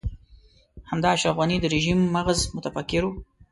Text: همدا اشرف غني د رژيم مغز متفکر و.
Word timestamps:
همدا 0.89 1.09
اشرف 1.15 1.35
غني 1.39 1.57
د 1.61 1.65
رژيم 1.75 1.99
مغز 2.15 2.39
متفکر 2.55 3.01
و. 3.05 3.09